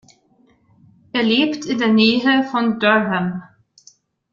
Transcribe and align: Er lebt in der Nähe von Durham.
Er 1.13 1.21
lebt 1.21 1.63
in 1.65 1.77
der 1.77 1.89
Nähe 1.89 2.41
von 2.51 2.79
Durham. 2.79 3.43